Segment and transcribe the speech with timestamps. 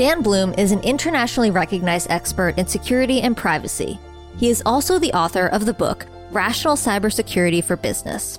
[0.00, 4.00] Dan Blum is an internationally recognized expert in security and privacy.
[4.38, 8.38] He is also the author of the book Rational Cybersecurity for Business.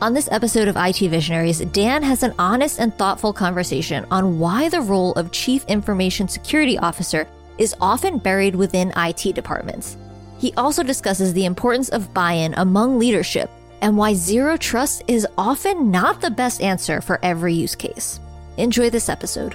[0.00, 4.70] On this episode of IT Visionaries, Dan has an honest and thoughtful conversation on why
[4.70, 7.28] the role of Chief Information Security Officer
[7.58, 9.98] is often buried within IT departments.
[10.38, 13.50] He also discusses the importance of buy in among leadership
[13.82, 18.20] and why zero trust is often not the best answer for every use case.
[18.56, 19.54] Enjoy this episode.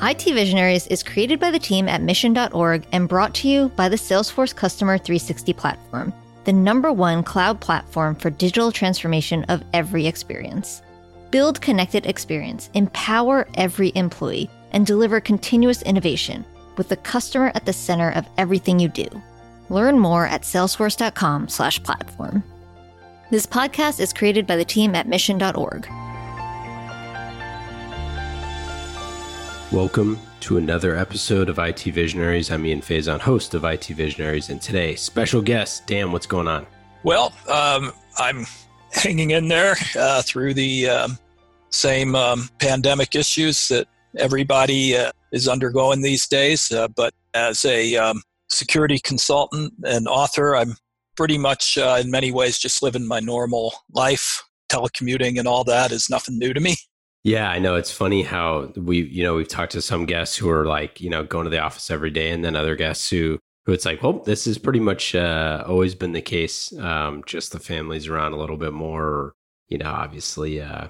[0.00, 3.96] IT Visionaries is created by the team at mission.org and brought to you by the
[3.96, 6.12] Salesforce Customer 360 platform,
[6.44, 10.82] the number one cloud platform for digital transformation of every experience.
[11.32, 16.44] Build connected experience, empower every employee, and deliver continuous innovation
[16.76, 19.08] with the customer at the center of everything you do.
[19.68, 22.44] Learn more at salesforce.com/platform.
[23.30, 25.88] This podcast is created by the team at mission.org.
[29.72, 32.50] Welcome to another episode of IT Visionaries.
[32.50, 36.66] I'm Ian Faison, host of IT Visionaries, and today, special guest, Dan, what's going on?
[37.02, 38.46] Well, um, I'm
[38.92, 41.18] hanging in there uh, through the um,
[41.68, 46.72] same um, pandemic issues that everybody uh, is undergoing these days.
[46.72, 50.76] Uh, but as a um, security consultant and author, I'm
[51.14, 54.42] pretty much, uh, in many ways, just living my normal life.
[54.70, 56.76] Telecommuting and all that is nothing new to me.
[57.24, 57.74] Yeah, I know.
[57.74, 61.10] It's funny how we, you know, we've talked to some guests who are like, you
[61.10, 64.02] know, going to the office every day, and then other guests who, who it's like,
[64.02, 66.72] well, this has pretty much uh, always been the case.
[66.78, 69.34] Um, just the families around a little bit more,
[69.66, 70.88] you know, obviously, uh,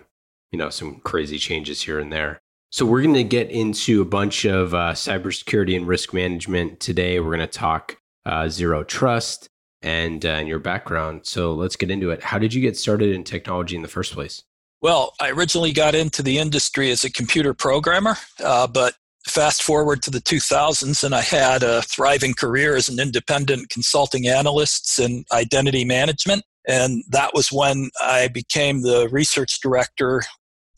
[0.52, 2.40] you know, some crazy changes here and there.
[2.70, 7.18] So we're going to get into a bunch of uh, cybersecurity and risk management today.
[7.18, 9.48] We're going to talk uh, zero trust
[9.80, 11.22] and, uh, and your background.
[11.24, 12.22] So let's get into it.
[12.22, 14.44] How did you get started in technology in the first place?
[14.80, 18.94] Well, I originally got into the industry as a computer programmer, uh, but
[19.26, 24.28] fast forward to the 2000s, and I had a thriving career as an independent consulting
[24.28, 26.44] analyst in identity management.
[26.68, 30.22] And that was when I became the research director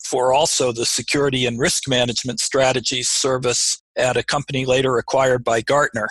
[0.03, 5.61] for also the security and risk management strategies service at a company later acquired by
[5.61, 6.07] Gartner.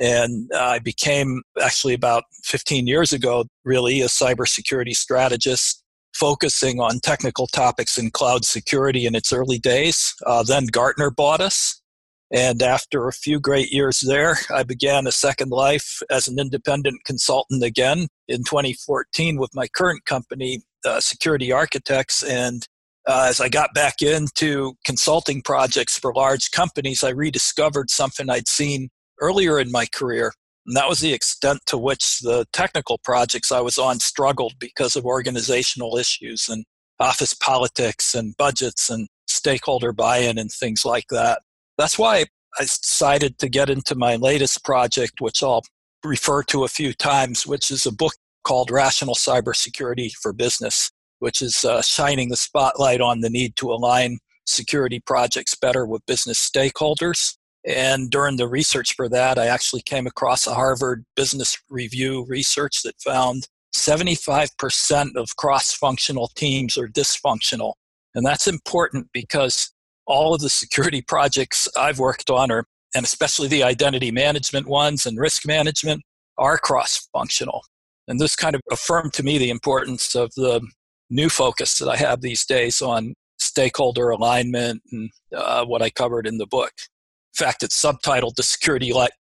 [0.00, 5.81] And I became actually about 15 years ago, really, a cybersecurity strategist
[6.22, 10.14] focusing on technical topics in cloud security in its early days.
[10.24, 11.82] Uh, then Gartner bought us.
[12.32, 17.04] And after a few great years there, I began a second life as an independent
[17.04, 22.22] consultant again in 2014 with my current company, uh, Security Architects.
[22.22, 22.64] And
[23.04, 28.46] uh, as I got back into consulting projects for large companies, I rediscovered something I'd
[28.46, 28.90] seen
[29.20, 30.32] earlier in my career
[30.66, 34.94] and that was the extent to which the technical projects I was on struggled because
[34.94, 36.64] of organizational issues and
[37.00, 41.42] office politics and budgets and stakeholder buy in and things like that.
[41.78, 42.26] That's why
[42.58, 45.62] I decided to get into my latest project, which I'll
[46.04, 51.42] refer to a few times, which is a book called Rational Cybersecurity for Business, which
[51.42, 56.38] is uh, shining the spotlight on the need to align security projects better with business
[56.38, 62.24] stakeholders and during the research for that, I actually came across a Harvard Business Review
[62.28, 67.74] research that found 75% of cross functional teams are dysfunctional.
[68.14, 69.72] And that's important because
[70.06, 72.64] all of the security projects I've worked on are,
[72.94, 76.02] and especially the identity management ones and risk management,
[76.38, 77.62] are cross functional.
[78.08, 80.60] And this kind of affirmed to me the importance of the
[81.08, 86.26] new focus that I have these days on stakeholder alignment and uh, what I covered
[86.26, 86.72] in the book.
[87.38, 88.92] In fact, it's subtitled "The Security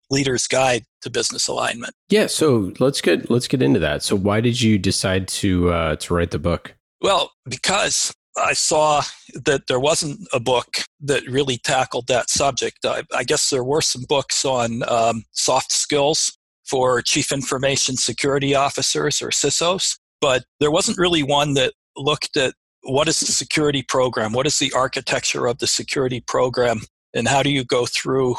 [0.10, 4.04] Leader's Guide to Business Alignment." Yeah, so let's get let's get into that.
[4.04, 6.76] So, why did you decide to uh, to write the book?
[7.02, 12.80] Well, because I saw that there wasn't a book that really tackled that subject.
[12.86, 18.54] I, I guess there were some books on um, soft skills for chief information security
[18.54, 22.54] officers or CISOs, but there wasn't really one that looked at
[22.84, 26.82] what is the security program, what is the architecture of the security program
[27.14, 28.36] and how do you go through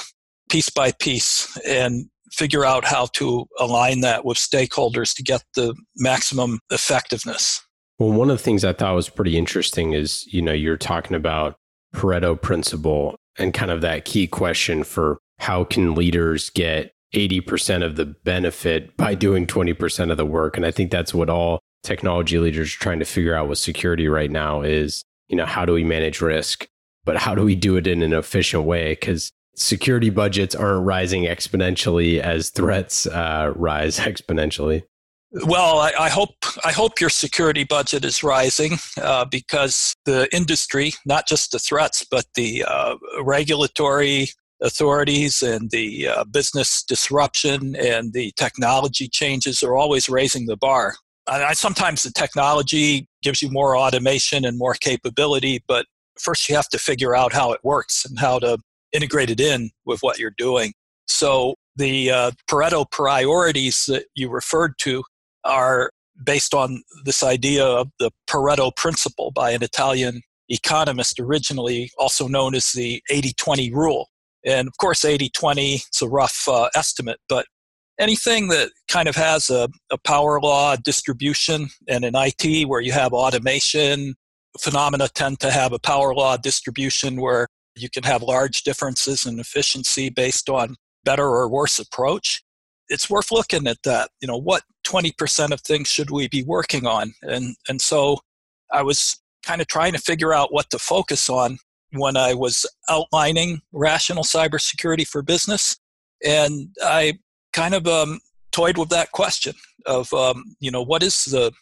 [0.51, 5.75] piece by piece and figure out how to align that with stakeholders to get the
[5.97, 7.63] maximum effectiveness?
[7.99, 11.15] Well one of the things i thought was pretty interesting is you know you're talking
[11.15, 11.57] about
[11.95, 17.97] pareto principle and kind of that key question for how can leaders get 80% of
[17.97, 20.57] the benefit by doing 20% of the work?
[20.57, 24.09] And i think that's what all technology leaders are trying to figure out with security
[24.09, 26.69] right now is you know how do we manage risk
[27.05, 28.93] but how do we do it in an efficient way?
[28.93, 34.83] Because security budgets aren't rising exponentially as threats uh, rise exponentially.
[35.33, 40.95] Well, I, I, hope I hope your security budget is rising uh, because the industry,
[41.07, 44.31] not just the threats, but the uh, regulatory
[44.61, 50.97] authorities and the uh, business disruption and the technology changes are always raising the bar.
[51.29, 55.87] I, sometimes the technology gives you more automation and more capability, but
[56.21, 58.59] first you have to figure out how it works and how to
[58.93, 60.73] integrate it in with what you're doing.
[61.07, 65.03] So the uh, Pareto priorities that you referred to
[65.45, 65.91] are
[66.25, 72.55] based on this idea of the Pareto principle by an Italian economist originally, also known
[72.55, 74.09] as the 80 20 rule.
[74.45, 77.47] And of course, 80 20 is a rough uh, estimate, but
[77.99, 82.93] anything that kind of has a, a power law distribution and in IT where you
[82.93, 84.15] have automation,
[84.59, 89.39] phenomena tend to have a power law distribution where you can have large differences in
[89.39, 92.43] efficiency based on better or worse approach
[92.91, 94.11] it's worth looking at that.
[94.21, 97.15] You know, what 20% of things should we be working on?
[97.23, 98.19] And and so
[98.73, 101.59] I was kind of trying to figure out what to focus on
[101.93, 105.77] when I was outlining rational cybersecurity for business,
[106.25, 107.19] and I
[107.53, 108.21] kind of um,
[108.53, 109.55] toyed with that question
[109.87, 111.53] of um, you know what is the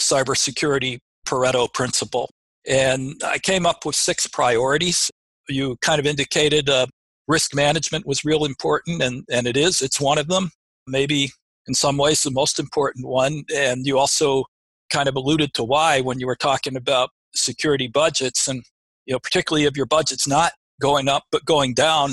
[0.00, 0.98] cybersecurity
[1.32, 2.30] Pareto principle,
[2.68, 5.10] and I came up with six priorities.
[5.48, 6.86] You kind of indicated uh,
[7.26, 9.80] risk management was real important, and, and it is.
[9.80, 10.50] It's one of them
[10.86, 11.30] maybe
[11.66, 13.44] in some ways the most important one.
[13.54, 14.44] And you also
[14.92, 18.62] kind of alluded to why when you were talking about security budgets and
[19.06, 20.52] you know particularly if your budget's not
[20.82, 22.12] going up but going down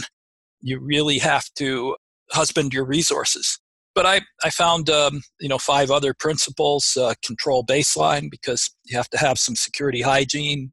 [0.61, 1.93] you really have to
[2.31, 3.59] husband your resources
[3.95, 8.97] but i, I found um, you know five other principles uh, control baseline because you
[8.97, 10.71] have to have some security hygiene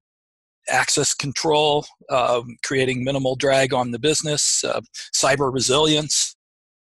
[0.69, 4.81] access control um, creating minimal drag on the business uh,
[5.15, 6.37] cyber resilience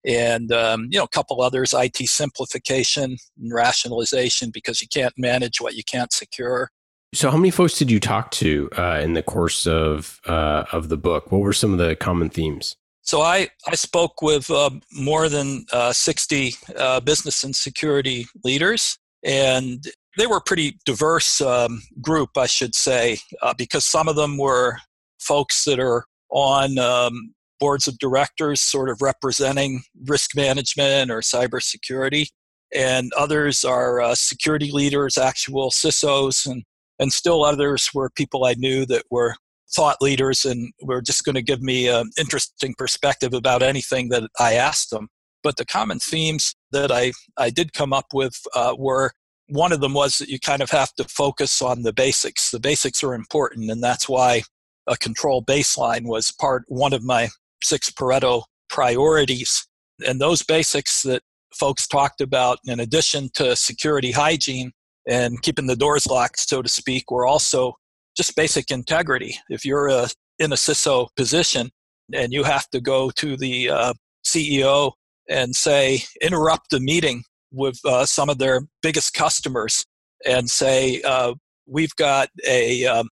[0.05, 5.61] and um, you know a couple others it simplification and rationalization because you can't manage
[5.61, 6.69] what you can't secure.
[7.13, 10.89] So how many folks did you talk to uh, in the course of uh, of
[10.89, 11.31] the book?
[11.31, 15.65] What were some of the common themes so i i spoke with uh, more than
[15.71, 19.85] uh, 60 uh, business and security leaders and
[20.17, 24.37] they were a pretty diverse um, group i should say uh, because some of them
[24.37, 24.77] were
[25.19, 32.27] folks that are on um, boards of directors sort of representing risk management or cybersecurity.
[32.75, 36.63] And others are uh, security leaders, actual CISOs, and,
[36.99, 39.35] and still others were people I knew that were
[39.75, 44.23] thought leaders and were just going to give me an interesting perspective about anything that
[44.39, 45.09] I asked them.
[45.43, 49.11] But the common themes that I, I did come up with uh, were
[49.47, 52.51] one of them was that you kind of have to focus on the basics.
[52.51, 54.43] The basics are important, and that's why
[54.87, 57.29] a control baseline was part one of my
[57.63, 59.67] six Pareto priorities.
[60.05, 61.21] And those basics that
[61.53, 64.71] folks talked about, in addition to security hygiene
[65.07, 67.73] and keeping the doors locked, so to speak, were also
[68.15, 69.37] just basic integrity.
[69.49, 70.07] If you're a,
[70.39, 71.71] in a CISO position
[72.13, 73.93] and you have to go to the uh,
[74.25, 74.93] CEO
[75.29, 79.85] and say, interrupt the meeting with uh, some of their biggest customers
[80.25, 81.33] and say, uh,
[81.67, 83.07] we've got a, um,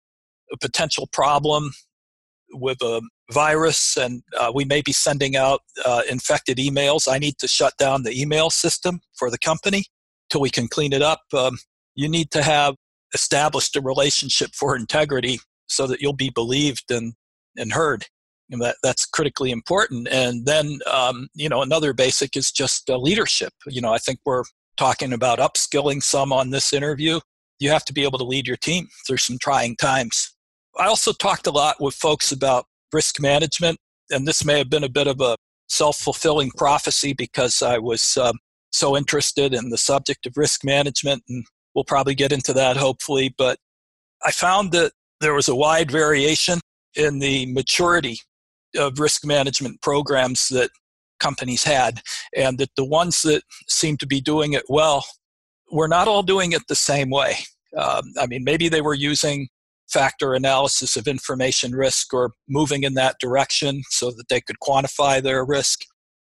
[0.51, 1.71] a potential problem
[2.51, 3.01] with a
[3.31, 7.11] virus and uh, we may be sending out uh, infected emails.
[7.11, 9.85] I need to shut down the email system for the company
[10.29, 11.21] till we can clean it up.
[11.33, 11.57] Um,
[11.95, 12.75] you need to have
[13.13, 17.13] established a relationship for integrity so that you'll be believed and,
[17.57, 18.05] and heard.
[18.51, 20.07] And that, that's critically important.
[20.09, 23.53] And then, um, you know, another basic is just uh, leadership.
[23.67, 24.43] You know, I think we're
[24.77, 27.19] talking about upskilling some on this interview.
[27.59, 30.35] You have to be able to lead your team through some trying times.
[30.77, 33.77] I also talked a lot with folks about risk management,
[34.09, 35.35] and this may have been a bit of a
[35.67, 38.39] self fulfilling prophecy because I was um,
[38.71, 41.45] so interested in the subject of risk management, and
[41.75, 43.33] we'll probably get into that hopefully.
[43.37, 43.57] But
[44.25, 46.59] I found that there was a wide variation
[46.95, 48.19] in the maturity
[48.75, 50.69] of risk management programs that
[51.19, 52.01] companies had,
[52.35, 55.05] and that the ones that seemed to be doing it well
[55.71, 57.35] were not all doing it the same way.
[57.77, 59.47] Um, I mean, maybe they were using
[59.91, 65.21] factor analysis of information risk or moving in that direction so that they could quantify
[65.21, 65.81] their risk.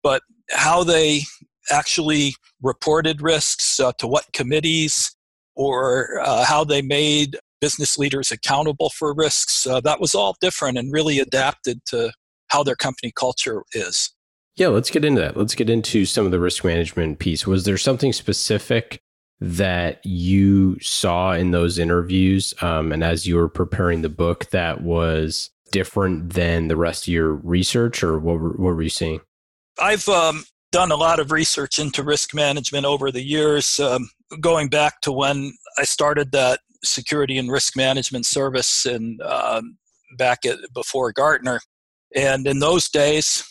[0.04, 0.22] But
[0.52, 1.22] how they
[1.72, 5.16] actually reported risks uh, to what committees
[5.60, 10.78] or uh, how they made business leaders accountable for risks, uh, that was all different
[10.78, 12.14] and really adapted to
[12.48, 14.16] how their company culture is.
[14.56, 15.36] Yeah, let's get into that.
[15.36, 17.46] Let's get into some of the risk management piece.
[17.46, 19.02] Was there something specific
[19.42, 24.82] that you saw in those interviews um, and as you were preparing the book that
[24.82, 29.22] was different than the rest of your research or what were, what were you seeing
[29.80, 34.10] i've um, done a lot of research into risk management over the years, um,
[34.40, 39.78] going back to when I started that security and risk management service and um,
[40.18, 41.60] back at before Gartner.
[42.16, 43.44] And in those days,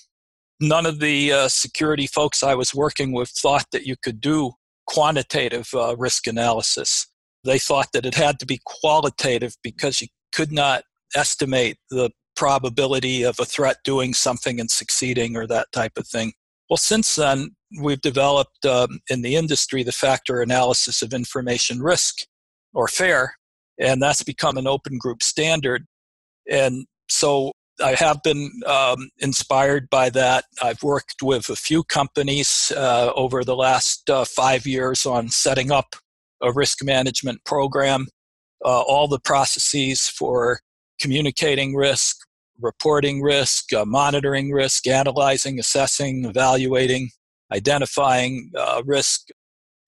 [0.60, 4.52] none of the uh, security folks I was working with thought that you could do
[4.86, 7.06] quantitative uh, risk analysis.
[7.44, 10.82] They thought that it had to be qualitative because you could not
[11.14, 16.32] estimate the probability of a threat doing something and succeeding or that type of thing.
[16.68, 22.26] Well, since then, we've developed um, in the industry the factor analysis of information risk,
[22.74, 23.34] or FAIR,
[23.78, 25.86] and that's become an open group standard.
[26.50, 30.44] And so I have been um, inspired by that.
[30.62, 35.70] I've worked with a few companies uh, over the last uh, five years on setting
[35.70, 35.94] up
[36.42, 38.06] a risk management program,
[38.64, 40.60] uh, all the processes for
[41.00, 42.16] communicating risk,
[42.60, 47.10] reporting risk, uh, monitoring risk, analyzing, assessing, evaluating,
[47.52, 49.28] identifying uh, risk,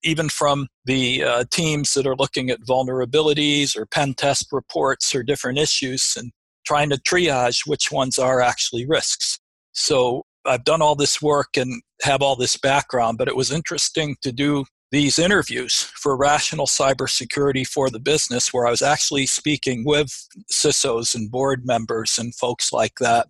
[0.03, 5.23] even from the uh, teams that are looking at vulnerabilities or pen test reports or
[5.23, 6.31] different issues and
[6.65, 9.39] trying to triage which ones are actually risks.
[9.73, 14.15] So I've done all this work and have all this background, but it was interesting
[14.21, 19.83] to do these interviews for rational cybersecurity for the business, where I was actually speaking
[19.85, 23.27] with CISOs and board members and folks like that,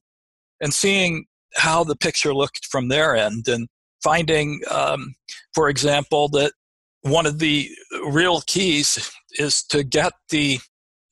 [0.60, 1.26] and seeing
[1.56, 3.68] how the picture looked from their end, and
[4.04, 5.14] finding, um,
[5.54, 6.54] for example, that
[7.02, 7.70] one of the
[8.08, 10.60] real keys is to get the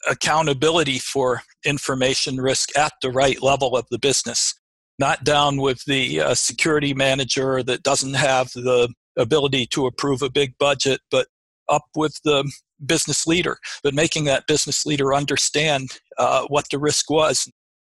[0.09, 4.55] accountability for information risk at the right level of the business,
[4.97, 10.29] not down with the uh, security manager that doesn't have the ability to approve a
[10.29, 11.27] big budget, but
[11.67, 12.51] up with the
[12.85, 17.49] business leader, but making that business leader understand uh, what the risk was.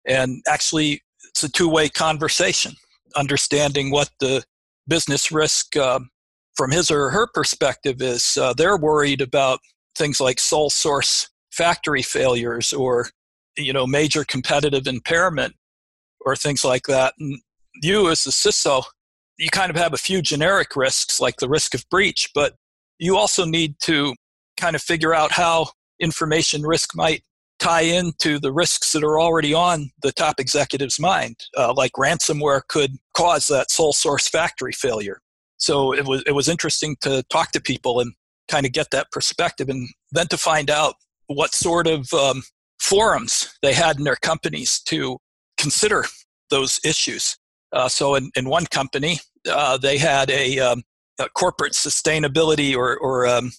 [0.07, 2.75] And actually, it's a two way conversation,
[3.17, 4.45] understanding what the
[4.89, 6.01] business risk uh,
[6.55, 8.37] from his or her perspective is.
[8.41, 9.61] Uh, they're worried about
[9.97, 13.09] things like sole source factory failures or
[13.57, 15.55] you know major competitive impairment
[16.21, 17.41] or things like that and
[17.83, 18.83] you as a ciso
[19.39, 22.55] you kind of have a few generic risks like the risk of breach, but
[22.99, 24.15] you also need to
[24.57, 25.69] kind of figure out how
[26.01, 27.23] information risk might
[27.59, 32.61] tie into the risks that are already on the top executive's mind, uh, like ransomware
[32.69, 35.21] could cause that sole source factory failure.
[35.59, 38.13] So it was it was interesting to talk to people and
[38.49, 40.95] kind of get that perspective, and then to find out
[41.29, 42.43] what sort of um,
[42.79, 45.19] forums they had in their companies to
[45.57, 46.05] consider
[46.51, 47.37] those issues.
[47.77, 50.83] Uh, so in, in one company, uh, they had a, um,
[51.19, 53.53] a, corporate sustainability or, or um,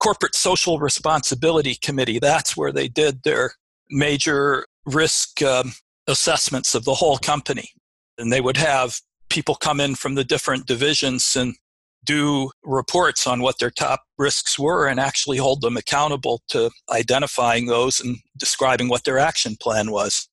[0.00, 2.18] corporate social responsibility committee.
[2.18, 3.52] That's where they did their
[3.90, 5.72] major risk um,
[6.08, 7.70] assessments of the whole company.
[8.18, 8.98] And they would have
[9.30, 11.54] people come in from the different divisions and
[12.04, 17.66] do reports on what their top risks were and actually hold them accountable to identifying
[17.66, 20.28] those and describing what their action plan was.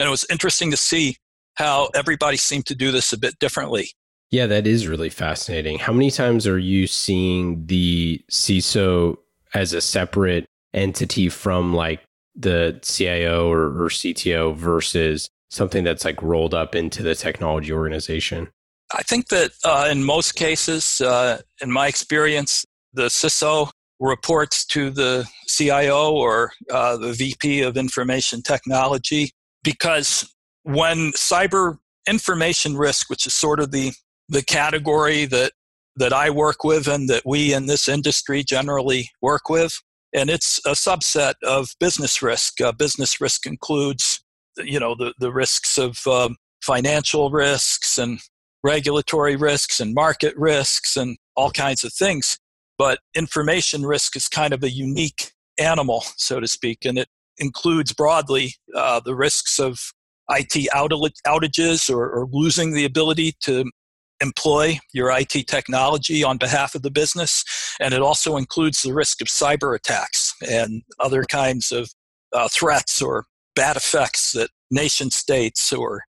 [0.00, 1.18] And it was interesting to see
[1.54, 3.90] how everybody seemed to do this a bit differently.
[4.30, 5.78] Yeah, that is really fascinating.
[5.78, 9.18] How many times are you seeing the CISO
[9.52, 12.00] as a separate entity from like
[12.34, 18.48] the CIO or, or CTO versus something that's like rolled up into the technology organization?
[18.94, 24.90] I think that uh, in most cases, uh, in my experience, the CISO reports to
[24.90, 29.30] the CIO or uh, the VP of Information Technology
[29.62, 31.78] because when cyber
[32.08, 33.92] information risk, which is sort of the,
[34.28, 35.52] the category that,
[35.96, 39.80] that I work with and that we in this industry generally work with,
[40.14, 42.60] and it's a subset of business risk.
[42.60, 44.22] Uh, business risk includes,
[44.58, 48.20] you know, the, the risks of um, financial risks and
[48.62, 52.38] regulatory risks and market risks and all kinds of things.
[52.78, 57.92] But information risk is kind of a unique animal, so to speak, and it includes
[57.92, 59.80] broadly uh, the risks of
[60.32, 63.64] IT outages or, or losing the ability to
[64.20, 67.44] employ your IT technology on behalf of the business.
[67.80, 71.90] And it also includes the risk of cyber attacks and other kinds of
[72.32, 76.04] uh, threats or bad effects that nation states or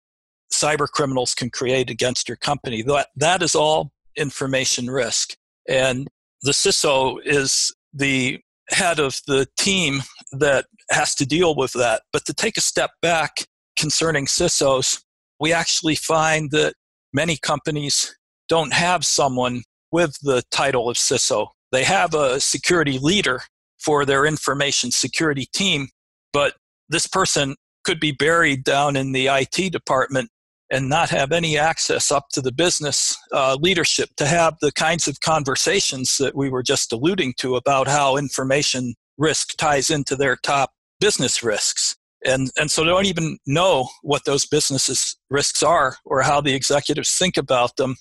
[0.53, 2.83] cyber criminals can create against your company.
[2.83, 5.37] That, that is all information risk.
[5.69, 6.09] And
[6.43, 12.03] the CISO is the head of the team that has to deal with that.
[12.13, 13.47] But to take a step back
[13.79, 15.03] concerning CISOs,
[15.41, 16.75] we actually find that
[17.13, 18.17] many companies
[18.49, 21.49] don't have someone with the title of CISO.
[21.73, 23.43] They have a security leader
[23.79, 25.89] for their information security team,
[26.33, 26.55] but
[26.89, 30.31] this person could be buried down in the IT department
[30.71, 35.09] and not have any access up to the business uh, leadership to have the kinds
[35.09, 40.37] of conversations that we were just alluding to about how information risk ties into their
[40.37, 41.97] top business risks.
[42.25, 47.17] And, and so don't even know what those businesses risks are or how the executives
[47.17, 47.97] think about them.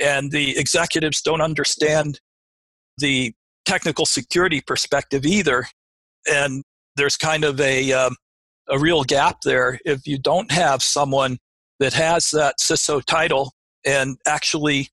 [0.00, 2.20] And the executives don't understand
[2.98, 3.34] the
[3.66, 5.66] technical security perspective either.
[6.30, 6.62] And
[6.96, 8.16] there's kind of a, um,
[8.68, 11.38] a real gap there if you don't have someone
[11.78, 13.52] that has that CISO title
[13.84, 14.88] and actually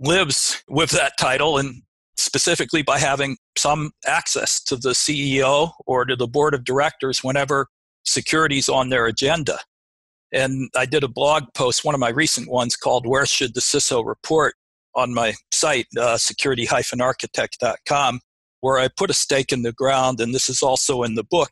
[0.00, 1.82] lives with that title and
[2.18, 7.68] specifically by having some access to the CEO or to the board of directors whenever
[8.06, 9.58] security is on their agenda.
[10.32, 13.60] And I did a blog post, one of my recent ones called Where Should the
[13.60, 14.54] CISO Report
[14.94, 18.20] on my site, uh, security-architect.com,
[18.60, 21.50] where I put a stake in the ground, and this is also in the book,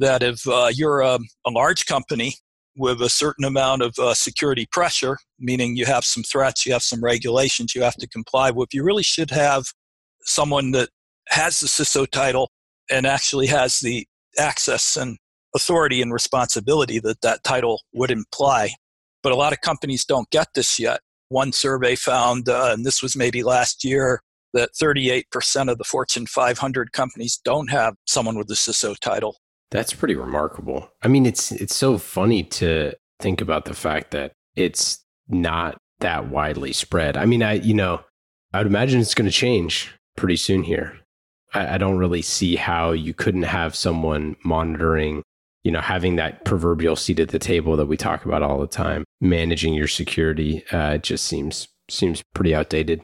[0.00, 2.34] that if uh, you're a, a, large company
[2.76, 6.82] with a certain amount of uh, security pressure, meaning you have some threats, you have
[6.82, 9.64] some regulations you have to comply with, you really should have
[10.22, 10.88] someone that
[11.28, 12.50] has the CISO title
[12.90, 14.06] and actually has the
[14.38, 15.18] access and
[15.54, 18.70] authority and responsibility that that title would imply.
[19.22, 21.00] But a lot of companies don't get this yet.
[21.28, 26.26] One survey found, uh, and this was maybe last year, that 38% of the Fortune
[26.26, 29.36] 500 companies don't have someone with the CISO title.
[29.70, 30.90] That's pretty remarkable.
[31.02, 36.28] I mean, it's it's so funny to think about the fact that it's not that
[36.28, 37.16] widely spread.
[37.16, 38.00] I mean, I you know,
[38.52, 40.98] I would imagine it's going to change pretty soon here.
[41.54, 45.22] I, I don't really see how you couldn't have someone monitoring,
[45.64, 48.66] you know, having that proverbial seat at the table that we talk about all the
[48.66, 50.64] time, managing your security.
[50.72, 53.02] Uh, just seems seems pretty outdated.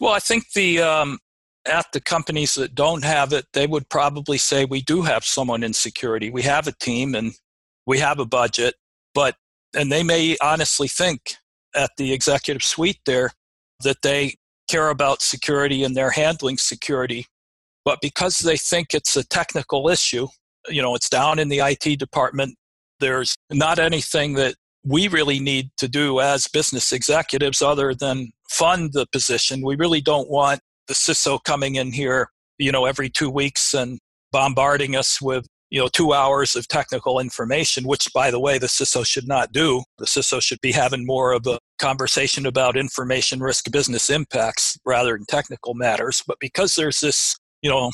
[0.00, 1.18] Well, I think the um,
[1.66, 5.62] at the companies that don't have it, they would probably say we do have someone
[5.62, 6.30] in security.
[6.30, 7.32] We have a team and
[7.86, 8.74] we have a budget,
[9.14, 9.36] but
[9.74, 11.36] and they may honestly think
[11.74, 13.30] at the executive suite there
[13.82, 14.34] that they
[14.68, 17.26] care about security and they're handling security.
[17.84, 20.28] But because they think it's a technical issue,
[20.68, 22.56] you know, it's down in the IT department,
[23.00, 28.92] there's not anything that we really need to do as business executives other than fund
[28.92, 29.62] the position.
[29.64, 33.98] We really don't want the CISO coming in here, you know, every two weeks and
[34.30, 38.66] bombarding us with, you know, two hours of technical information, which, by the way, the
[38.66, 39.82] CISO should not do.
[39.98, 45.16] The CISO should be having more of a conversation about information risk business impacts rather
[45.16, 46.22] than technical matters.
[46.26, 47.90] But because there's this, you know,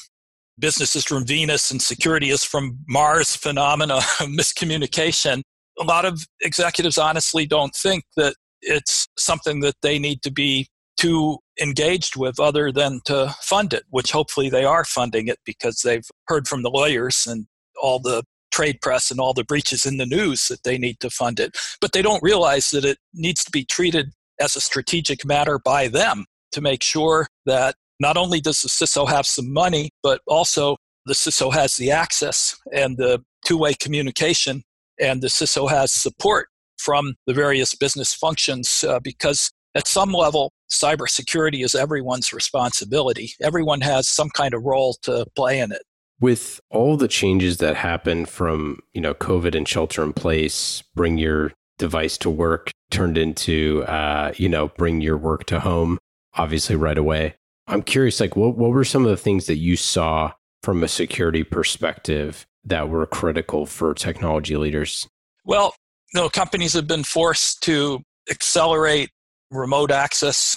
[0.61, 5.43] business is from Venus and security is from Mars phenomena of miscommunication,
[5.79, 10.69] a lot of executives honestly don't think that it's something that they need to be
[10.97, 15.81] too engaged with other than to fund it, which hopefully they are funding it because
[15.81, 17.47] they've heard from the lawyers and
[17.81, 21.09] all the trade press and all the breaches in the news that they need to
[21.09, 21.57] fund it.
[21.81, 25.89] But they don't realize that it needs to be treated as a strategic matter by
[25.89, 30.77] them to make sure that not only does the CISO have some money, but also
[31.07, 34.63] the CISO has the access and the two way communication,
[34.99, 40.53] and the CISO has support from the various business functions uh, because at some level,
[40.71, 43.33] cybersecurity is everyone's responsibility.
[43.41, 45.83] Everyone has some kind of role to play in it.
[46.21, 51.19] With all the changes that happen from, you know, COVID and shelter in place, bring
[51.19, 55.99] your device to work turned into, uh, you know, bring your work to home,
[56.35, 57.37] obviously right away.
[57.71, 60.89] I'm curious, like, what, what were some of the things that you saw from a
[60.89, 65.09] security perspective that were critical for technology leaders?
[65.45, 65.75] Well,
[66.13, 69.11] you know, companies have been forced to accelerate
[69.51, 70.57] remote access,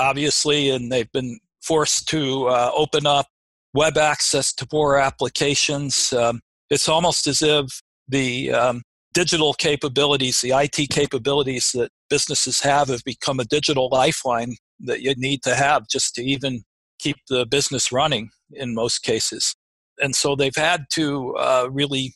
[0.00, 3.26] obviously, and they've been forced to uh, open up
[3.74, 6.12] web access to more applications.
[6.14, 6.40] Um,
[6.70, 13.04] it's almost as if the um, digital capabilities, the IT capabilities that businesses have, have
[13.04, 16.62] become a digital lifeline that you need to have just to even
[16.98, 19.54] keep the business running in most cases.
[19.98, 22.14] And so they've had to uh, really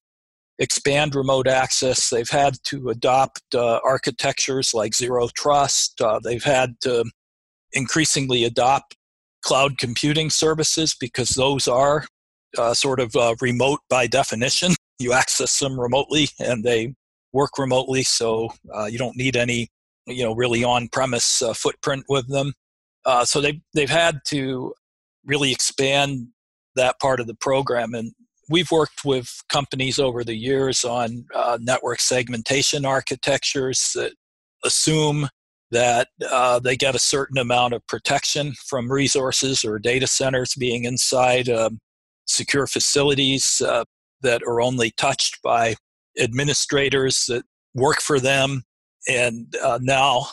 [0.59, 2.11] expand remote access.
[2.11, 6.01] They've had to adopt uh, architectures like zero trust.
[6.01, 7.05] Uh, they've had to
[7.73, 8.97] increasingly adopt
[9.43, 12.05] cloud computing services because those are
[12.59, 14.73] uh, sort of uh, remote by definition.
[15.03, 16.93] You access them remotely and they
[17.33, 19.71] work remotely, so uh, you don't need any,
[20.11, 22.53] you know, really on-premise uh, footprint with them.
[23.25, 24.75] so they've they've had to
[25.25, 26.29] really expand
[26.77, 28.13] that part of the program and
[28.51, 34.13] we've worked with companies over the years on uh, network segmentation architectures that
[34.65, 35.29] assume
[35.71, 40.85] that uh, they get a certain amount of protection from resources or data centers being
[40.85, 41.79] inside um,
[42.27, 43.85] secure facilities uh,
[44.21, 45.75] that are only touched by
[46.19, 47.45] administrators that
[47.75, 48.63] work for them
[49.09, 50.27] And uh, now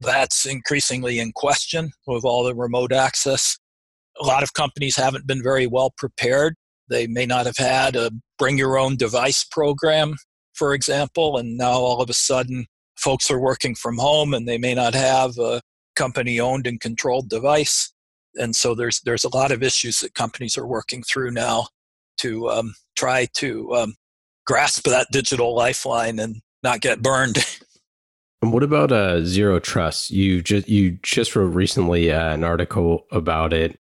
[0.00, 3.58] that's increasingly in question with all the remote access.
[4.20, 6.54] A lot of companies haven't been very well prepared.
[6.88, 10.16] They may not have had a bring your own device program,
[10.54, 14.58] for example, and now all of a sudden folks are working from home and they
[14.58, 15.62] may not have a
[15.96, 17.92] company owned and controlled device.
[18.34, 21.68] And so there's there's a lot of issues that companies are working through now
[22.18, 23.94] to um, try to um,
[24.46, 27.38] grasp that digital lifeline and not get burned.
[28.42, 30.10] And what about uh, zero trust?
[30.10, 33.78] You just you just wrote recently uh, an article about it,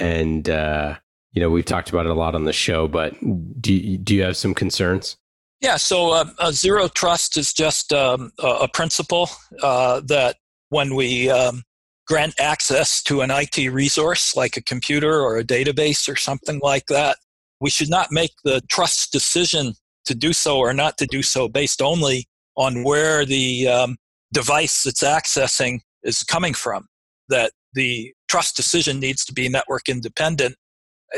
[0.00, 0.96] and uh,
[1.32, 2.88] you know we've talked about it a lot on the show.
[2.88, 3.14] But
[3.60, 5.18] do you, do you have some concerns?
[5.60, 5.76] Yeah.
[5.76, 9.28] So uh, zero trust is just um, a principle
[9.62, 10.36] uh, that
[10.70, 11.64] when we um,
[12.06, 16.86] grant access to an IT resource like a computer or a database or something like
[16.86, 17.18] that,
[17.60, 21.48] we should not make the trust decision to do so or not to do so
[21.48, 22.27] based only
[22.58, 23.96] on where the um,
[24.32, 26.86] device that's accessing is coming from.
[27.30, 30.56] That the trust decision needs to be network independent.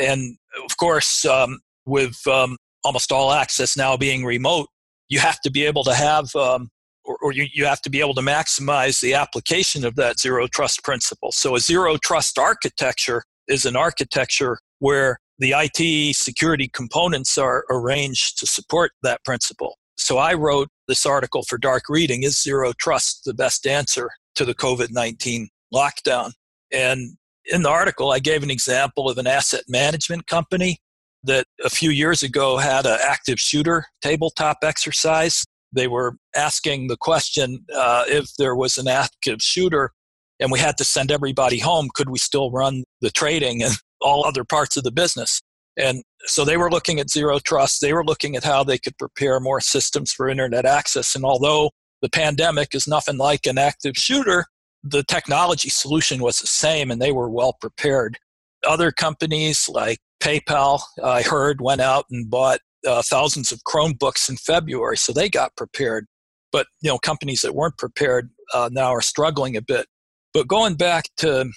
[0.00, 4.68] And of course, um, with um, almost all access now being remote,
[5.08, 6.68] you have to be able to have, um,
[7.04, 10.46] or, or you, you have to be able to maximize the application of that zero
[10.46, 11.32] trust principle.
[11.32, 18.38] So a zero trust architecture is an architecture where the IT security components are arranged
[18.38, 19.78] to support that principle.
[19.96, 24.44] So I wrote this article for Dark Reading Is Zero Trust the Best Answer to
[24.44, 26.32] the COVID 19 Lockdown?
[26.72, 30.78] And in the article, I gave an example of an asset management company
[31.22, 35.44] that a few years ago had an active shooter tabletop exercise.
[35.72, 39.92] They were asking the question uh, if there was an active shooter
[40.40, 44.26] and we had to send everybody home, could we still run the trading and all
[44.26, 45.40] other parts of the business?
[45.76, 47.80] And so they were looking at zero trust.
[47.80, 51.14] They were looking at how they could prepare more systems for internet access.
[51.14, 51.70] And although
[52.02, 54.46] the pandemic is nothing like an active shooter,
[54.82, 58.18] the technology solution was the same and they were well prepared.
[58.66, 64.36] Other companies like PayPal, I heard, went out and bought uh, thousands of Chromebooks in
[64.36, 66.06] February, so they got prepared.
[66.52, 69.86] But you know, companies that weren't prepared uh, now are struggling a bit.
[70.32, 71.50] But going back to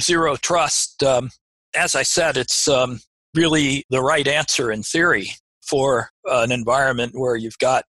[0.00, 1.30] zero trust, um,
[1.76, 3.00] as I said, it's um,
[3.34, 5.30] really the right answer in theory
[5.62, 7.84] for an environment where you've got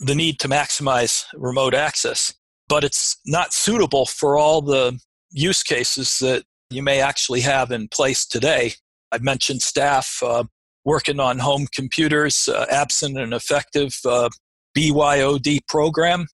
[0.00, 2.32] the need to maximize remote access,
[2.68, 4.98] but it's not suitable for all the
[5.30, 8.72] use cases that you may actually have in place today.
[9.12, 10.44] I've mentioned staff uh,
[10.84, 14.30] working on home computers, uh, absent an effective uh,
[14.76, 16.26] BYOD program.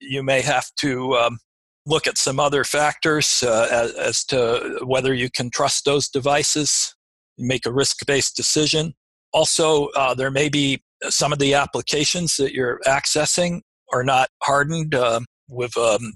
[0.00, 1.38] You may have to um,
[1.86, 6.94] look at some other factors uh, as, as to whether you can trust those devices
[7.38, 8.94] make a risk based decision.
[9.32, 13.60] Also, uh, there may be some of the applications that you're accessing
[13.92, 16.12] are not hardened uh, with um,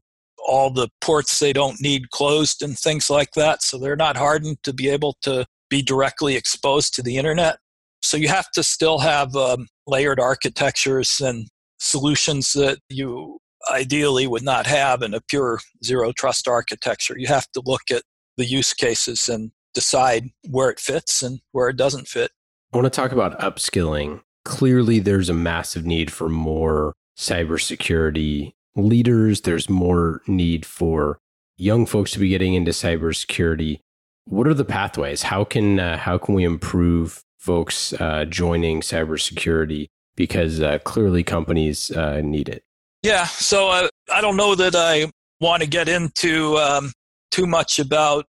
[0.47, 3.63] all the ports they don't need closed and things like that.
[3.63, 7.59] So they're not hardened to be able to be directly exposed to the internet.
[8.03, 11.47] So you have to still have um, layered architectures and
[11.79, 13.39] solutions that you
[13.71, 17.15] ideally would not have in a pure zero trust architecture.
[17.17, 18.03] You have to look at
[18.37, 22.31] the use cases and decide where it fits and where it doesn't fit.
[22.73, 24.21] I want to talk about upskilling.
[24.45, 29.43] Clearly, there's a massive need for more cybersecurity leaders.
[29.43, 31.19] There's more need for
[31.57, 33.81] young folks to be getting into cybersecurity.
[34.25, 35.23] What are the pathways?
[35.23, 39.89] How can uh, how can we improve folks uh, joining cybersecurity?
[40.17, 42.65] Because uh, clearly, companies uh, need it.
[43.03, 43.27] Yeah.
[43.27, 46.93] So uh, I don't know that I want to get into um,
[47.31, 48.27] too much about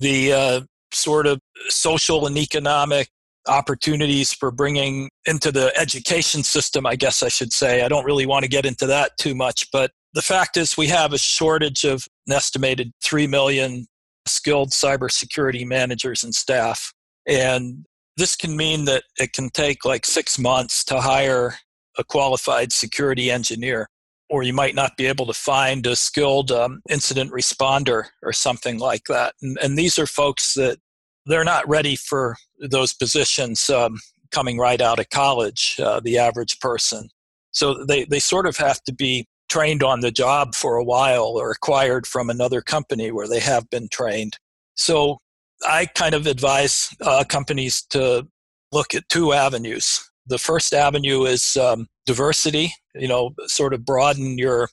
[0.00, 0.60] the uh,
[0.92, 3.08] sort of social and economic
[3.46, 7.82] opportunities for bringing into the education system, I guess I should say.
[7.82, 10.88] I don't really want to get into that too much, but the fact is we
[10.88, 13.86] have a shortage of an estimated 3 million
[14.26, 16.92] skilled cybersecurity managers and staff.
[17.26, 17.84] And
[18.16, 21.54] this can mean that it can take like six months to hire
[21.98, 23.88] a qualified security engineer
[24.30, 28.78] or you might not be able to find a skilled um, incident responder or something
[28.78, 29.34] like that.
[29.42, 30.78] And, and, these are folks that
[31.26, 33.98] they're not ready for those positions um,
[34.30, 37.08] coming right out of college, uh, the average person.
[37.52, 41.38] So they, they sort of have to be trained on the job for a while
[41.38, 44.38] or acquired from another company where they have been trained.
[44.74, 45.18] So
[45.66, 48.26] I kind of advise uh, companies to
[48.72, 50.07] look at two avenues.
[50.28, 54.68] The first avenue is um, diversity, you know, sort of broaden your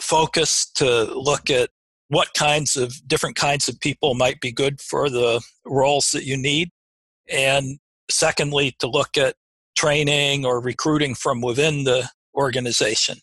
[0.00, 1.70] focus to look at
[2.08, 6.36] what kinds of different kinds of people might be good for the roles that you
[6.36, 6.70] need.
[7.30, 7.78] And
[8.10, 9.36] secondly, to look at
[9.76, 13.18] training or recruiting from within the organization.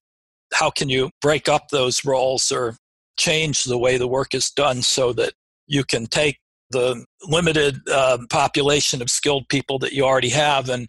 [0.54, 2.78] how can you break up those roles or
[3.18, 5.34] change the way the work is done so that
[5.68, 6.40] you can take
[6.72, 10.88] the limited uh, population of skilled people that you already have and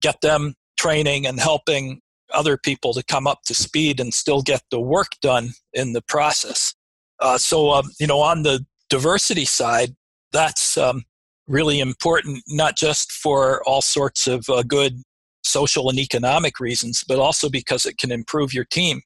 [0.00, 2.00] get them training and helping
[2.32, 6.02] other people to come up to speed and still get the work done in the
[6.02, 6.74] process.
[7.20, 9.94] Uh, so, um, you know, on the diversity side,
[10.32, 11.02] that's um,
[11.48, 15.02] really important, not just for all sorts of uh, good
[15.42, 19.00] social and economic reasons, but also because it can improve your team.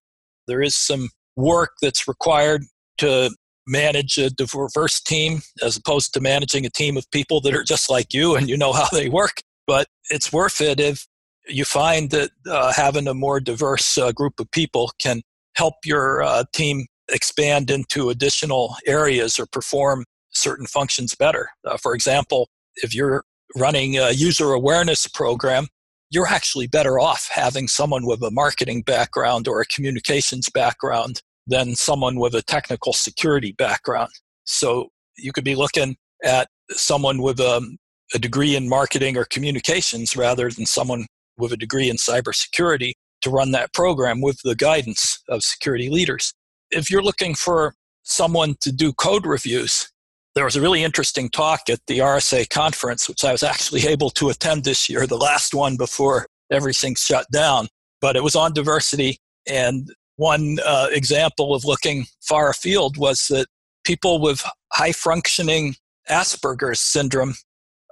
[0.47, 2.65] There is some work that's required
[2.99, 3.31] to
[3.67, 7.89] manage a diverse team as opposed to managing a team of people that are just
[7.89, 9.41] like you and you know how they work.
[9.67, 11.07] But it's worth it if
[11.49, 15.23] you find that uh, having a more diverse uh, group of people can
[15.57, 21.51] help your uh, team expand into additional areas or perform certain functions better.
[21.65, 23.25] Uh, for example, if you're
[23.57, 25.69] running a user awareness program,
[26.11, 31.75] you're actually better off having someone with a marketing background or a communications background than
[31.75, 34.11] someone with a technical security background.
[34.45, 37.77] So you could be looking at someone with a,
[38.13, 41.07] a degree in marketing or communications rather than someone
[41.39, 46.33] with a degree in cybersecurity to run that program with the guidance of security leaders.
[46.71, 49.91] If you're looking for someone to do code reviews,
[50.35, 54.11] there was a really interesting talk at the RSA conference, which I was actually able
[54.11, 57.69] to attend this year, the last one before everything shut down.
[58.01, 59.19] But it was on diversity.
[59.47, 63.47] And one uh, example of looking far afield was that
[63.85, 65.77] people with high functioning
[66.11, 67.35] Asperger's syndrome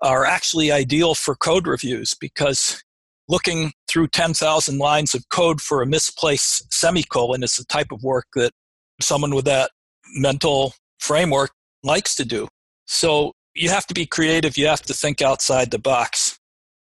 [0.02, 2.82] are actually ideal for code reviews because
[3.28, 8.26] looking through 10,000 lines of code for a misplaced semicolon is the type of work
[8.34, 8.52] that
[9.00, 9.70] someone with that
[10.14, 12.48] mental framework likes to do.
[12.86, 16.38] So you have to be creative, you have to think outside the box.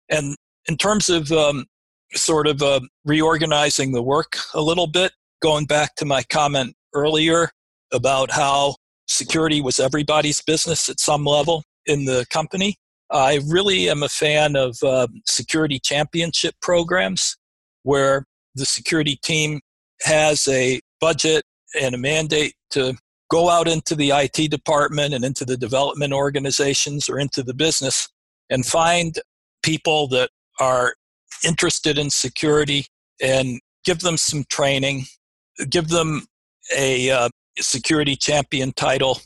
[0.10, 0.36] And
[0.68, 1.66] in terms of um,
[2.14, 7.50] sort of uh, reorganizing the work a little bit, going back to my comment earlier
[7.92, 8.76] about how
[9.08, 12.76] security was everybody's business at some level in the company,
[13.12, 17.36] I really am a fan of uh, security championship programs
[17.84, 19.60] where the security team
[20.04, 21.44] has a budget
[21.80, 22.96] and a mandate to
[23.30, 28.10] go out into the IT department and into the development organizations or into the business
[28.50, 29.20] and find
[29.64, 30.94] people that are
[31.46, 32.86] interested in security
[33.22, 35.06] and give them some training,
[35.70, 36.26] give them
[36.76, 39.20] a uh, security champion title,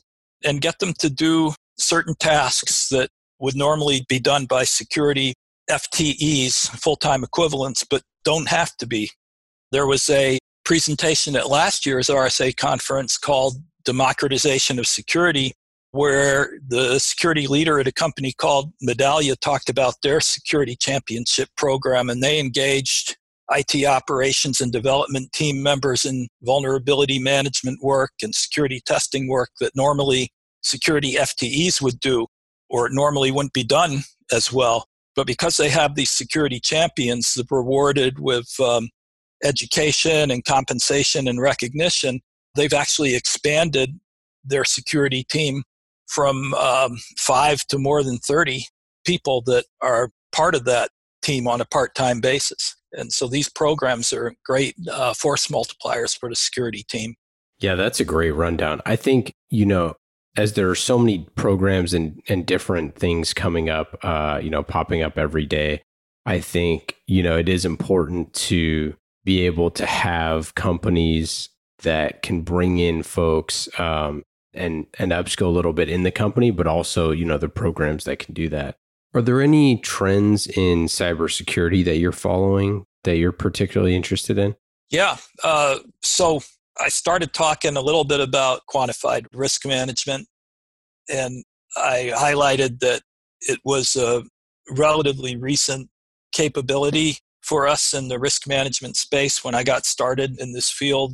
[0.44, 3.10] and get them to do certain tasks that
[3.46, 5.36] would normally be done by security
[5.70, 9.12] FTEs, full time equivalents, but don't have to be.
[9.72, 15.54] There was a presentation at last year's RSA conference called Democratization of Security,
[15.92, 22.10] where the security leader at a company called Medallia talked about their security championship program,
[22.10, 23.16] and they engaged
[23.52, 29.76] IT operations and development team members in vulnerability management work and security testing work that
[29.76, 30.32] normally
[30.64, 32.26] security FTEs would do
[32.70, 34.00] or it normally wouldn't be done
[34.32, 34.88] as well.
[35.16, 38.90] But because they have these security champions, they're rewarded with um,
[39.44, 42.20] education and compensation and recognition.
[42.56, 44.00] They've actually expanded
[44.44, 45.64] their security team
[46.08, 48.66] from um, five to more than 30
[49.06, 50.90] people that are part of that
[51.22, 52.76] team on a part time basis.
[52.92, 57.16] And so these programs are great uh, force multipliers for the security team.
[57.60, 58.82] Yeah, that's a great rundown.
[58.86, 59.96] I think, you know,
[60.38, 64.64] as there are so many programs and, and different things coming up, uh, you know,
[64.64, 65.82] popping up every day,
[66.26, 71.50] I think, you know, it is important to be able to have companies
[71.84, 76.52] that can bring in folks um, and, and upskill a little bit in the company,
[76.52, 78.76] but also, you know, the programs that can do that.
[79.14, 84.56] Are there any trends in cybersecurity that you're following that you're particularly interested in?
[84.90, 85.18] Yeah.
[85.44, 86.42] Uh, so
[86.80, 90.28] I started talking a little bit about quantified risk management,
[91.10, 91.44] and
[91.78, 93.02] I highlighted that
[93.42, 94.24] it was a
[94.70, 95.90] relatively recent
[96.34, 99.44] capability for us in the risk management space.
[99.44, 101.14] When I got started in this field,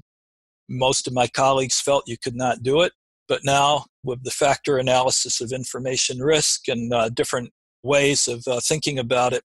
[0.69, 2.93] most of my colleagues felt you could not do it.
[3.28, 7.52] But now, with the factor analysis of information risk and uh, different
[7.84, 9.43] ways of uh, thinking about it,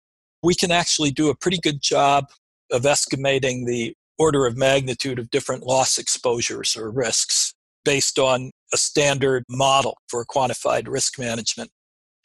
[0.42, 2.26] we can actually do a pretty good job
[2.72, 7.54] of estimating the order of magnitude of different loss exposures or risks
[7.86, 11.70] based on a standard model for quantified risk management.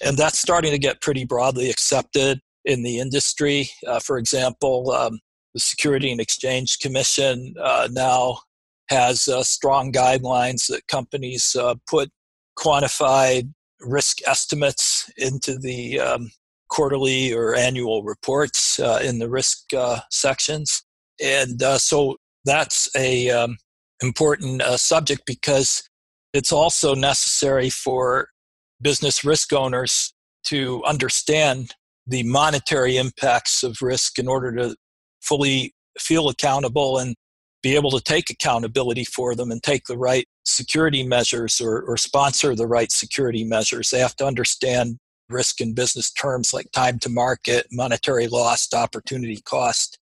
[0.03, 3.69] And that's starting to get pretty broadly accepted in the industry.
[3.87, 5.19] Uh, for example, um,
[5.53, 8.39] the Security and Exchange Commission uh, now
[8.89, 12.09] has uh, strong guidelines that companies uh, put
[12.59, 16.29] quantified risk estimates into the um,
[16.69, 20.84] quarterly or annual reports uh, in the risk uh, sections.
[21.21, 23.57] And uh, so that's a um,
[24.01, 25.87] important uh, subject because
[26.33, 28.29] it's also necessary for
[28.81, 30.13] business risk owners
[30.45, 31.73] to understand
[32.07, 34.75] the monetary impacts of risk in order to
[35.21, 37.15] fully feel accountable and
[37.63, 41.97] be able to take accountability for them and take the right security measures or, or
[41.97, 43.89] sponsor the right security measures.
[43.89, 44.97] They have to understand
[45.29, 49.97] risk in business terms like time to market, monetary loss, opportunity cost.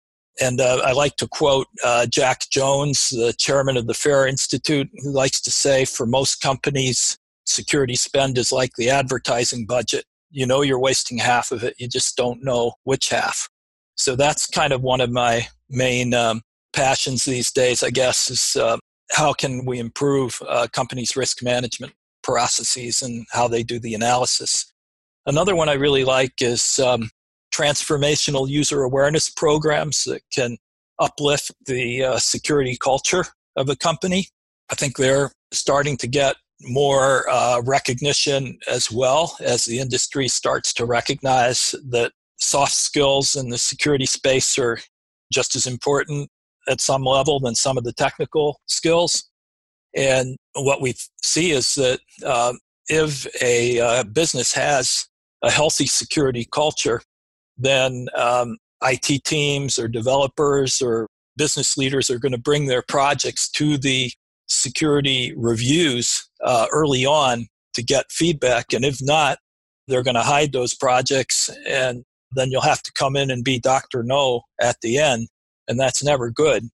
[0.41, 4.89] And uh, I like to quote uh, Jack Jones, the chairman of the FAIR Institute,
[4.99, 10.05] who likes to say for most companies, security spend is like the advertising budget.
[10.31, 13.49] You know you're wasting half of it, you just don't know which half.
[13.97, 18.57] So that's kind of one of my main um, passions these days, I guess, is
[18.57, 18.77] uh,
[19.11, 21.95] how can we improve uh, companies' risk management
[22.29, 24.71] processes and how they do the analysis.
[25.25, 27.11] Another one I really like is um,
[27.59, 30.57] transformational user awareness programs that can
[30.99, 33.25] uplift the uh, security culture
[33.57, 34.29] of a company.
[34.71, 40.73] I think they're starting to get more uh, recognition as well as the industry starts
[40.75, 44.79] to recognize that soft skills in the security space are
[45.33, 46.29] just as important
[46.69, 49.29] at some level than some of the technical skills.
[49.97, 52.53] And what we see is that uh,
[52.89, 55.07] if a uh, business has
[55.43, 57.01] a healthy security culture,
[57.59, 63.49] then um, IT teams or developers or business leaders are going to bring their projects
[63.51, 64.11] to the
[64.47, 68.73] security reviews uh, early on to get feedback.
[68.73, 69.39] And if not,
[69.87, 73.59] they're going to hide those projects and then you'll have to come in and be
[73.59, 74.03] Dr.
[74.03, 75.29] No at the end.
[75.67, 76.69] And that's never good.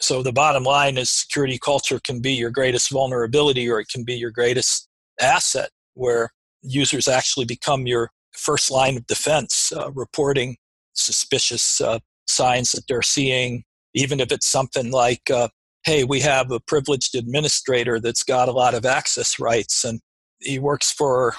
[0.00, 4.04] So the bottom line is security culture can be your greatest vulnerability or it can
[4.04, 4.88] be your greatest
[5.20, 6.30] asset where
[6.62, 10.56] users actually become your first line of defense, uh, reporting
[10.94, 13.64] suspicious uh, signs that they're seeing,
[13.94, 15.48] even if it's something like, uh,
[15.84, 20.00] hey, we have a privileged administrator that's got a lot of access rights and
[20.40, 21.34] he works for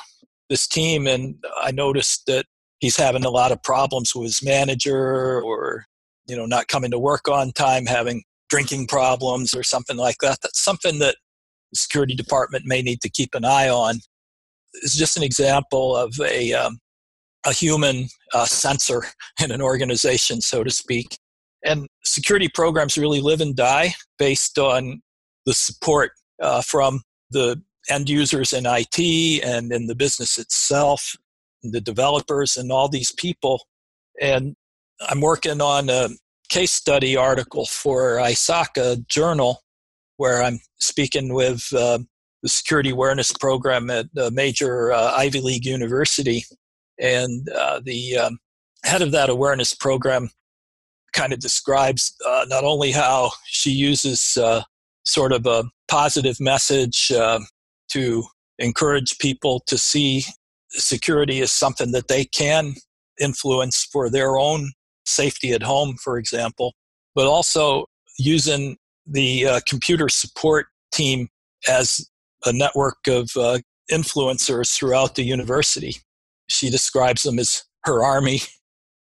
[0.49, 2.45] this team, and I noticed that
[2.79, 5.85] he's having a lot of problems with his manager or
[6.27, 10.39] you know not coming to work on time having drinking problems or something like that.
[10.41, 11.15] That's something that
[11.71, 13.99] the security department may need to keep an eye on.
[14.73, 16.79] It's just an example of a um,
[17.45, 19.03] a human uh, sensor
[19.43, 21.17] in an organization, so to speak.
[21.63, 25.01] And security programs really live and die based on
[25.45, 31.15] the support uh, from the end users in IT and in the business itself,
[31.63, 33.63] the developers, and all these people.
[34.19, 34.55] And
[35.07, 36.09] I'm working on a
[36.49, 39.61] case study article for ISACA Journal
[40.17, 41.99] where I'm speaking with uh,
[42.43, 46.43] the security awareness program at a major uh, Ivy League university
[47.01, 48.39] and uh, the um,
[48.85, 50.29] head of that awareness program
[51.13, 54.61] kind of describes uh, not only how she uses uh,
[55.03, 57.39] sort of a positive message uh,
[57.89, 58.23] to
[58.59, 60.23] encourage people to see
[60.69, 62.75] security as something that they can
[63.19, 64.71] influence for their own
[65.05, 66.73] safety at home, for example,
[67.13, 67.85] but also
[68.17, 71.27] using the uh, computer support team
[71.67, 72.07] as
[72.45, 73.59] a network of uh,
[73.91, 75.95] influencers throughout the university
[76.51, 78.41] she describes them as her army.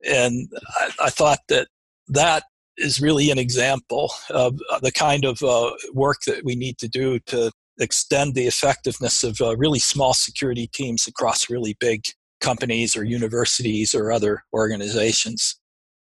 [0.09, 1.69] And I, I thought that
[2.09, 2.45] that
[2.79, 7.19] is really an example of the kind of uh, work that we need to do
[7.27, 12.03] to extend the effectiveness of uh, really small security teams across really big
[12.41, 15.57] companies or universities or other organizations.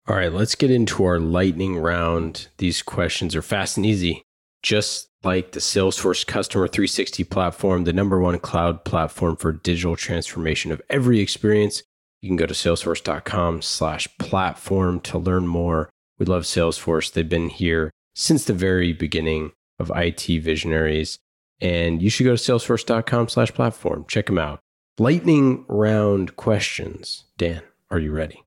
[0.07, 2.47] All right, let's get into our lightning round.
[2.57, 4.23] These questions are fast and easy.
[4.61, 10.71] Just like the Salesforce Customer 360 platform, the number one cloud platform for digital transformation
[10.71, 11.83] of every experience.
[12.21, 15.89] You can go to salesforce.com slash platform to learn more.
[16.17, 17.11] We love Salesforce.
[17.11, 21.19] They've been here since the very beginning of IT visionaries.
[21.61, 24.05] And you should go to salesforce.com slash platform.
[24.07, 24.59] Check them out.
[24.97, 27.25] Lightning round questions.
[27.38, 27.61] Dan,
[27.91, 28.43] are you ready?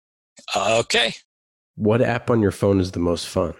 [0.57, 1.15] Okay.
[1.75, 3.55] What app on your phone is the most fun?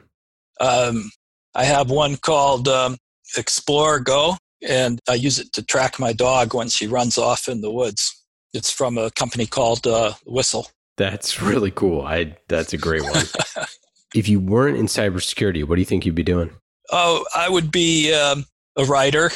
[0.61, 1.11] Um,
[1.55, 2.97] I have one called um,
[3.37, 7.61] Explore Go, and I use it to track my dog when she runs off in
[7.61, 8.15] the woods.
[8.55, 10.69] It's from a company called uh, Whistle.
[10.97, 12.03] That's really cool.
[12.03, 13.25] I that's a great one.
[14.15, 16.51] if you weren't in cybersecurity, what do you think you'd be doing?
[16.91, 19.31] Oh, I would be um, a writer,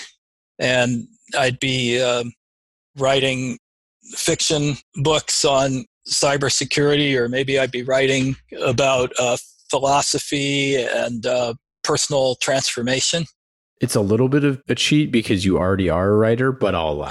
[0.58, 1.06] and
[1.38, 2.32] I'd be um,
[2.96, 3.58] writing
[4.10, 9.36] fiction books on cybersecurity, or maybe I'd be writing about uh,
[9.70, 13.26] philosophy and uh, personal transformation.
[13.82, 16.90] It's a little bit of a cheat because you already are a writer, but I'll
[16.90, 17.10] allow.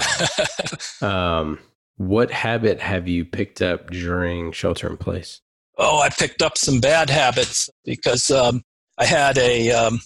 [1.40, 1.58] um,
[1.98, 5.42] what habit have you picked up during shelter in place?
[5.76, 8.62] Oh, I picked up some bad habits because um,
[8.98, 10.00] I had a um,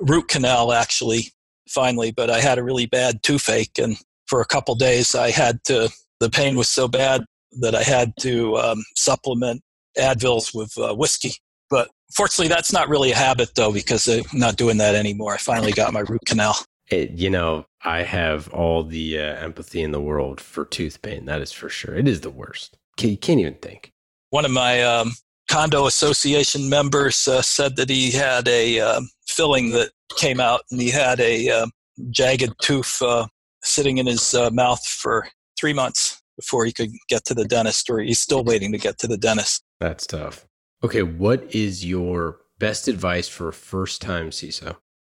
[0.00, 1.32] root canal actually,
[1.68, 3.78] finally, but I had a really bad toothache.
[3.78, 3.96] And
[4.26, 5.88] for a couple days, I had to,
[6.18, 7.24] the pain was so bad
[7.60, 9.62] that I had to um, supplement
[9.96, 11.34] Advils with uh, whiskey.
[11.70, 15.34] But fortunately, that's not really a habit though, because I'm not doing that anymore.
[15.34, 16.56] I finally got my root canal.
[16.90, 21.26] It, you know, I have all the uh, empathy in the world for tooth pain.
[21.26, 21.94] That is for sure.
[21.94, 22.78] It is the worst.
[22.98, 23.92] You can't even think.
[24.30, 25.12] One of my um,
[25.50, 30.80] condo association members uh, said that he had a uh, filling that came out and
[30.80, 31.66] he had a uh,
[32.10, 33.26] jagged tooth uh,
[33.62, 35.28] sitting in his uh, mouth for
[35.58, 38.98] three months before he could get to the dentist, or he's still waiting to get
[38.98, 39.62] to the dentist.
[39.80, 40.46] That's tough.
[40.82, 44.76] Okay, what is your best advice for a first time CISO?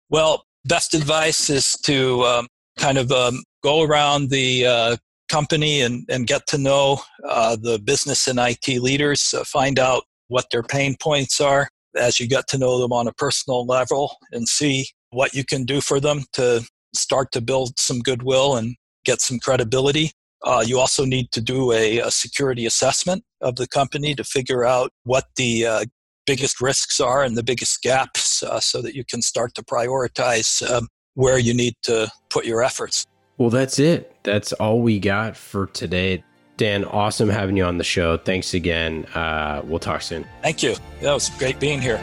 [0.09, 2.47] Well, best advice is to um,
[2.77, 4.97] kind of um, go around the uh,
[5.29, 10.03] company and, and get to know uh, the business and IT leaders, uh, find out
[10.27, 14.15] what their pain points are as you get to know them on a personal level
[14.31, 18.75] and see what you can do for them to start to build some goodwill and
[19.05, 20.11] get some credibility.
[20.43, 24.65] Uh, you also need to do a, a, security assessment of the company to figure
[24.65, 25.85] out what the uh,
[26.25, 30.67] biggest risks are and the biggest gaps uh, so that you can start to prioritize
[30.71, 33.05] um, where you need to put your efforts.
[33.37, 34.15] Well, that's it.
[34.23, 36.23] That's all we got for today.
[36.57, 38.17] Dan, awesome having you on the show.
[38.17, 39.05] Thanks again.
[39.15, 40.25] Uh, we'll talk soon.
[40.41, 40.75] Thank you.
[41.01, 41.99] That was great being here.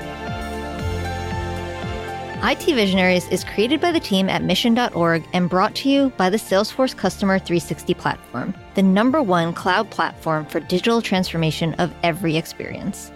[2.41, 6.37] IT Visionaries is created by the team at mission.org and brought to you by the
[6.37, 13.11] Salesforce Customer 360 platform, the number one cloud platform for digital transformation of every experience.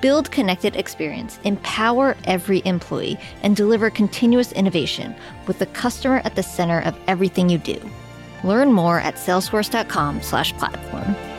[0.00, 5.12] Build connected experience, empower every employee, and deliver continuous innovation
[5.48, 7.80] with the customer at the center of everything you do.
[8.44, 11.37] Learn more at salesforce.com/platform.